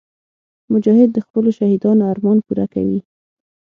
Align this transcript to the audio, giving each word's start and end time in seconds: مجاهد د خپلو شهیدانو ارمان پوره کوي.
مجاهد 0.71 1.09
د 1.13 1.17
خپلو 1.25 1.49
شهیدانو 1.57 2.03
ارمان 2.11 2.37
پوره 2.45 2.65
کوي. 2.73 2.99